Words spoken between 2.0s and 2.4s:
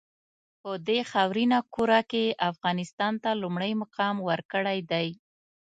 کې یې